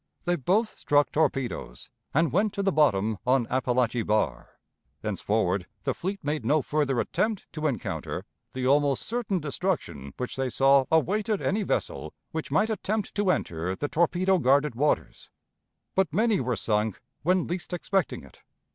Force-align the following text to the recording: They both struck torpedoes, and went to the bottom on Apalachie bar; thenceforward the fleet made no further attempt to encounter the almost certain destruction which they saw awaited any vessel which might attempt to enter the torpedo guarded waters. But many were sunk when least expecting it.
They 0.25 0.35
both 0.35 0.79
struck 0.79 1.11
torpedoes, 1.11 1.91
and 2.11 2.31
went 2.31 2.53
to 2.53 2.63
the 2.63 2.71
bottom 2.71 3.19
on 3.23 3.45
Apalachie 3.51 4.01
bar; 4.01 4.57
thenceforward 5.03 5.67
the 5.83 5.93
fleet 5.93 6.23
made 6.23 6.43
no 6.43 6.63
further 6.63 6.99
attempt 6.99 7.45
to 7.53 7.67
encounter 7.67 8.25
the 8.53 8.65
almost 8.65 9.03
certain 9.05 9.39
destruction 9.39 10.13
which 10.17 10.37
they 10.37 10.49
saw 10.49 10.85
awaited 10.91 11.39
any 11.39 11.61
vessel 11.61 12.15
which 12.31 12.49
might 12.49 12.71
attempt 12.71 13.13
to 13.13 13.29
enter 13.29 13.75
the 13.75 13.87
torpedo 13.87 14.39
guarded 14.39 14.73
waters. 14.73 15.29
But 15.93 16.11
many 16.11 16.39
were 16.39 16.55
sunk 16.55 16.99
when 17.21 17.45
least 17.45 17.71
expecting 17.71 18.23
it. 18.23 18.41